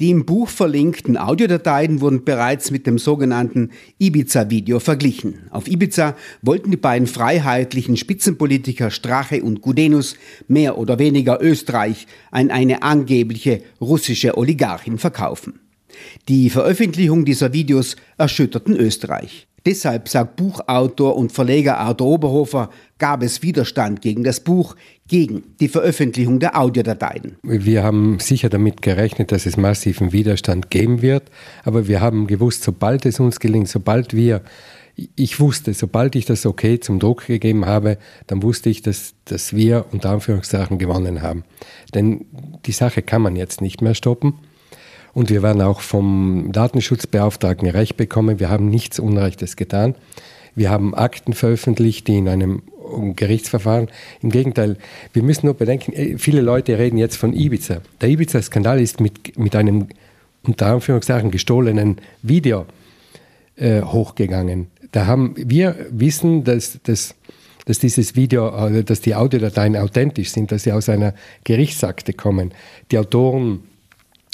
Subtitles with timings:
[0.00, 5.46] Die im Buch verlinkten Audiodateien wurden bereits mit dem sogenannten Ibiza-Video verglichen.
[5.50, 10.16] Auf Ibiza wollten die beiden freiheitlichen Spitzenpolitiker Strache und Gudenus
[10.48, 15.60] mehr oder weniger Österreich an eine angebliche russische Oligarchin verkaufen.
[16.28, 19.46] Die Veröffentlichung dieser Videos erschütterten Österreich.
[19.66, 22.68] Deshalb, sagt Buchautor und Verleger Arthur Oberhofer,
[22.98, 24.76] gab es Widerstand gegen das Buch,
[25.08, 27.36] gegen die Veröffentlichung der Audiodateien.
[27.42, 31.30] Wir haben sicher damit gerechnet, dass es massiven Widerstand geben wird,
[31.64, 34.42] aber wir haben gewusst, sobald es uns gelingt, sobald wir
[35.16, 39.52] ich wusste, sobald ich das okay zum Druck gegeben habe, dann wusste ich, dass, dass
[39.52, 41.44] wir unter Anführungszeichen gewonnen haben.
[41.94, 42.26] Denn
[42.66, 44.34] die Sache kann man jetzt nicht mehr stoppen.
[45.14, 48.40] Und wir werden auch vom Datenschutzbeauftragten Recht bekommen.
[48.40, 49.94] Wir haben nichts Unrechtes getan.
[50.56, 52.62] Wir haben Akten veröffentlicht, die in einem
[53.16, 53.88] Gerichtsverfahren.
[54.22, 54.76] Im Gegenteil,
[55.12, 57.78] wir müssen nur bedenken, äh, viele Leute reden jetzt von Ibiza.
[58.00, 59.88] Der Ibiza-Skandal ist mit, mit einem
[60.42, 62.66] unter Anführungszeichen gestohlenen Video
[63.56, 64.68] äh, hochgegangen.
[64.92, 67.14] Da haben wir wissen, dass, dass,
[67.64, 72.52] dass dieses Video, äh, dass die Audiodateien authentisch sind, dass sie aus einer Gerichtsakte kommen.
[72.90, 73.60] Die Autoren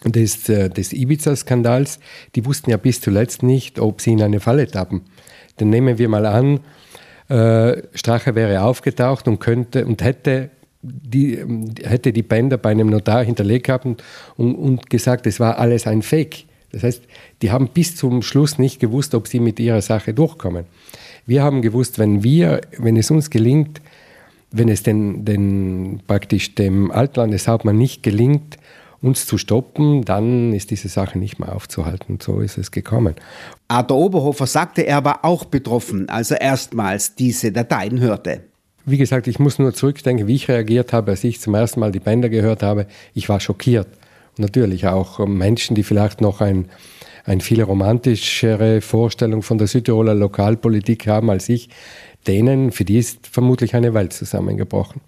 [0.04, 1.98] des, äh, des Ibiza-Skandals,
[2.34, 5.02] die wussten ja bis zuletzt nicht, ob sie in eine Falle tappen.
[5.58, 6.60] Dann nehmen wir mal an,
[7.28, 10.50] äh, Strache wäre aufgetaucht und könnte und hätte
[10.82, 11.38] die,
[11.84, 14.02] hätte die Bänder bei einem Notar hinterlegt gehabt und,
[14.36, 16.44] und gesagt, es war alles ein Fake.
[16.72, 17.02] Das heißt,
[17.42, 20.66] die haben bis zum Schluss nicht gewusst, ob sie mit ihrer Sache durchkommen.
[21.26, 23.80] Wir haben gewusst, wenn wir, wenn es uns gelingt,
[24.52, 28.56] wenn es den, den praktisch dem Altlandeshauptmann nicht gelingt,
[29.02, 32.14] uns zu stoppen, dann ist diese Sache nicht mehr aufzuhalten.
[32.14, 33.14] Und so ist es gekommen.
[33.68, 38.42] Arthur Oberhofer sagte, er war auch betroffen, als er erstmals diese Dateien hörte.
[38.84, 41.92] Wie gesagt, ich muss nur zurückdenken, wie ich reagiert habe, als ich zum ersten Mal
[41.92, 42.86] die Bänder gehört habe.
[43.14, 43.88] Ich war schockiert.
[44.36, 46.66] Und natürlich auch Menschen, die vielleicht noch ein,
[47.24, 51.68] eine viel romantischere Vorstellung von der Südtiroler Lokalpolitik haben als ich,
[52.26, 55.00] denen, für die ist vermutlich eine Welt zusammengebrochen.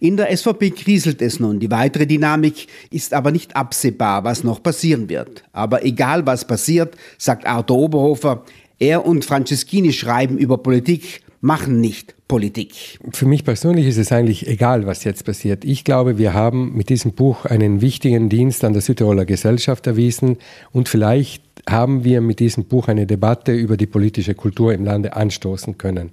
[0.00, 1.58] In der SVP kriselt es nun.
[1.58, 5.44] Die weitere Dynamik ist aber nicht absehbar, was noch passieren wird.
[5.52, 8.44] Aber egal was passiert, sagt Arthur Oberhofer,
[8.78, 12.98] er und Franceschini schreiben über Politik, machen nicht Politik.
[13.12, 15.64] Für mich persönlich ist es eigentlich egal, was jetzt passiert.
[15.64, 20.38] Ich glaube, wir haben mit diesem Buch einen wichtigen Dienst an der Südtiroler Gesellschaft erwiesen
[20.72, 25.16] und vielleicht haben wir mit diesem Buch eine Debatte über die politische Kultur im Lande
[25.16, 26.12] anstoßen können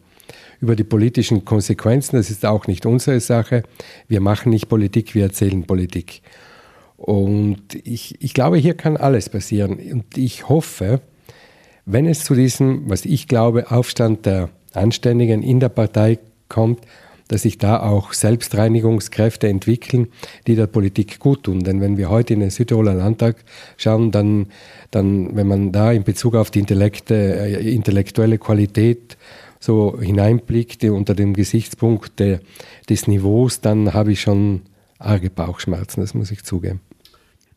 [0.61, 2.15] über die politischen Konsequenzen.
[2.15, 3.63] Das ist auch nicht unsere Sache.
[4.07, 6.21] Wir machen nicht Politik, wir erzählen Politik.
[6.97, 9.79] Und ich, ich glaube, hier kann alles passieren.
[9.91, 11.01] Und ich hoffe,
[11.85, 16.79] wenn es zu diesem, was ich glaube, Aufstand der Anständigen in der Partei kommt,
[17.27, 20.09] dass sich da auch Selbstreinigungskräfte entwickeln,
[20.47, 21.63] die der Politik gut tun.
[21.63, 23.37] Denn wenn wir heute in den Südtiroler Landtag
[23.77, 24.47] schauen, dann,
[24.91, 29.17] dann wenn man da in Bezug auf die äh, intellektuelle Qualität
[29.61, 32.39] so hineinblickte unter dem Gesichtspunkt de,
[32.89, 34.63] des Niveaus, dann habe ich schon
[34.99, 36.81] arge Bauchschmerzen, das muss ich zugeben.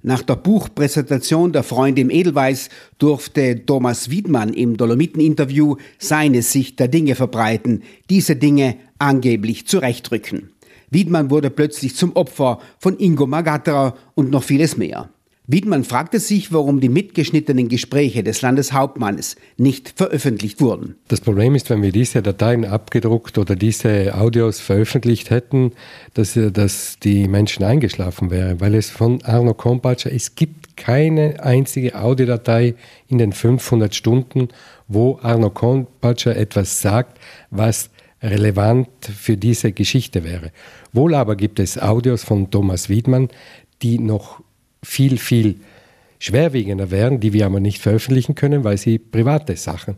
[0.03, 6.88] Nach der Buchpräsentation der Freunde im Edelweiß durfte Thomas Wiedmann im Dolomiten-Interview seine Sicht der
[6.88, 10.50] Dinge verbreiten, diese Dinge angeblich zurechtrücken.
[10.91, 15.09] Wiedmann wurde plötzlich zum Opfer von Ingo Magatterer und noch vieles mehr.
[15.47, 20.94] Wiedmann fragte sich, warum die mitgeschnittenen Gespräche des Landeshauptmannes nicht veröffentlicht wurden.
[21.09, 25.72] Das Problem ist, wenn wir diese Dateien abgedruckt oder diese Audios veröffentlicht hätten,
[26.15, 31.94] dass, dass die Menschen eingeschlafen wären, weil es von Arno Kompatscher, es gibt keine einzige
[32.00, 32.75] Audiodatei
[33.09, 34.49] in den 500 Stunden,
[34.88, 37.19] wo Arno Kompatscher etwas sagt,
[37.50, 37.91] was
[38.22, 40.53] relevant für diese Geschichte wäre.
[40.94, 43.28] Wohl aber gibt es Audios von Thomas Wiedmann,
[43.83, 44.41] die noch
[44.84, 45.56] viel, viel
[46.19, 49.97] schwerwiegender wären, die wir aber nicht veröffentlichen können, weil sie private Sachen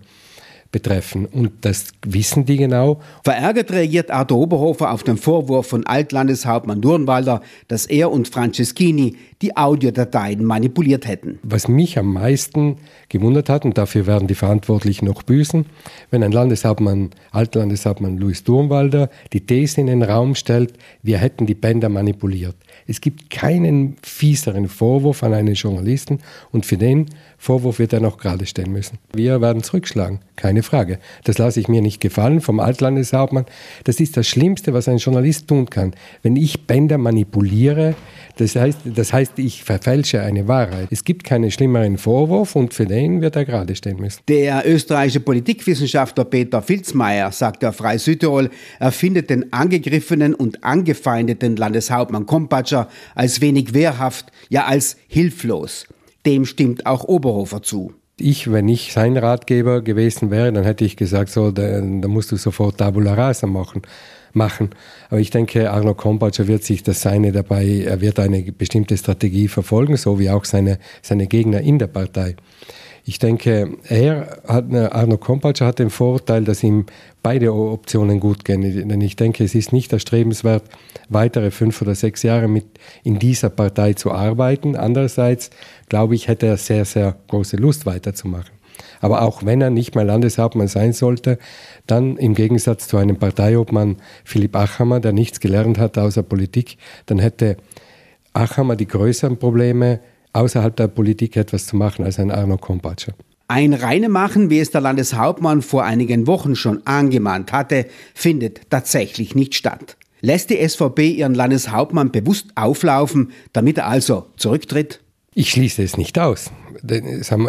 [0.72, 1.26] betreffen.
[1.26, 3.00] Und das wissen die genau.
[3.24, 9.56] Verärgert reagiert Arthur Oberhofer auf den Vorwurf von Altlandeshauptmann Durnwalder, dass er und Franceschini die
[9.56, 11.38] Audiodateien manipuliert hätten.
[11.42, 12.78] Was mich am meisten
[13.08, 15.66] gewundert hat, und dafür werden die Verantwortlichen noch büßen,
[16.10, 21.54] wenn ein Landeshauptmann, Altlandeshauptmann Louis Durnwalder die These in den Raum stellt, wir hätten die
[21.54, 22.56] Bänder manipuliert.
[22.86, 26.20] Es gibt keinen fieseren Vorwurf an einen Journalisten
[26.52, 27.06] und für den
[27.38, 28.98] Vorwurf wird er noch gerade stellen müssen.
[29.12, 30.98] Wir werden zurückschlagen, keine Frage.
[31.24, 33.46] Das lasse ich mir nicht gefallen vom Altlandeshauptmann.
[33.84, 35.94] Das ist das Schlimmste, was ein Journalist tun kann.
[36.22, 37.94] Wenn ich Bänder manipuliere,
[38.36, 40.88] das heißt, das heißt, ich verfälsche eine Wahrheit.
[40.90, 44.20] Es gibt keinen schlimmeren Vorwurf und für den wird er gerade stehen müssen.
[44.28, 51.56] Der österreichische Politikwissenschaftler Peter Filzmeier sagt auf Frei Südtirol, er findet den angegriffenen und angefeindeten
[51.56, 55.86] Landeshauptmann Kompatscher als wenig wehrhaft, ja als hilflos.
[56.24, 57.94] Dem stimmt auch Oberhofer zu.
[58.18, 62.32] Ich, wenn ich sein Ratgeber gewesen wäre, dann hätte ich gesagt, so, da, da musst
[62.32, 63.82] du sofort Tabula Rasa machen
[64.36, 64.70] machen.
[65.08, 69.48] Aber ich denke, Arno Kompatscher wird sich das Seine dabei, er wird eine bestimmte Strategie
[69.48, 72.36] verfolgen, so wie auch seine, seine Gegner in der Partei.
[73.08, 76.86] Ich denke, er hat, Arno Kompatscher hat den Vorteil, dass ihm
[77.22, 78.62] beide Optionen gut gehen.
[78.62, 80.64] Denn ich denke, es ist nicht erstrebenswert,
[81.08, 82.64] weitere fünf oder sechs Jahre mit
[83.04, 84.74] in dieser Partei zu arbeiten.
[84.74, 85.50] Andererseits,
[85.88, 88.50] glaube ich, hätte er sehr, sehr große Lust weiterzumachen.
[89.00, 91.38] Aber auch wenn er nicht mehr Landeshauptmann sein sollte,
[91.86, 96.76] dann im Gegensatz zu einem Parteiobmann Philipp Achammer, der nichts gelernt hat außer Politik,
[97.06, 97.56] dann hätte
[98.34, 100.00] Achammer die größeren Probleme,
[100.36, 103.12] außerhalb der Politik etwas zu machen als ein Arno Kompatscher.
[103.48, 109.54] Ein Reinemachen, wie es der Landeshauptmann vor einigen Wochen schon angemahnt hatte, findet tatsächlich nicht
[109.54, 109.96] statt.
[110.20, 115.00] Lässt die SVP ihren Landeshauptmann bewusst auflaufen, damit er also zurücktritt?
[115.34, 116.50] Ich schließe es nicht aus.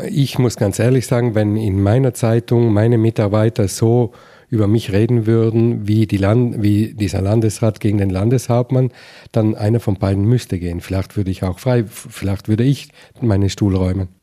[0.09, 4.11] Ich muss ganz ehrlich sagen, wenn in meiner Zeitung meine Mitarbeiter so
[4.49, 8.91] über mich reden würden, wie, die Land wie dieser Landesrat gegen den Landeshauptmann,
[9.31, 10.81] dann einer von beiden müsste gehen.
[10.81, 12.89] Vielleicht würde ich auch frei, vielleicht würde ich
[13.21, 14.16] meinen Stuhl räumen.